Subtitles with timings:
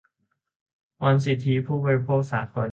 [1.03, 2.69] วันสิทธิผู้บริโภคสากล